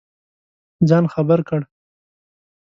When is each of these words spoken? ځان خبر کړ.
ځان 0.89 1.05
خبر 1.13 1.39
کړ. 1.47 1.61